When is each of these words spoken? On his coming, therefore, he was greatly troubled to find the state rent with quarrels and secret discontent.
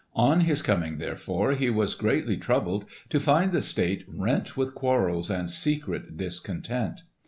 On 0.15 0.39
his 0.39 0.63
coming, 0.63 0.97
therefore, 0.97 1.51
he 1.51 1.69
was 1.69 1.93
greatly 1.93 2.35
troubled 2.35 2.85
to 3.09 3.19
find 3.19 3.51
the 3.51 3.61
state 3.61 4.03
rent 4.07 4.57
with 4.57 4.73
quarrels 4.73 5.29
and 5.29 5.47
secret 5.47 6.17
discontent. 6.17 7.03